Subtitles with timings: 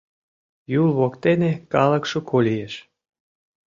[0.81, 2.73] Юл воктене калык шуко лиеш.